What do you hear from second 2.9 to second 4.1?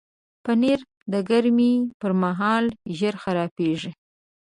ژر خرابیږي.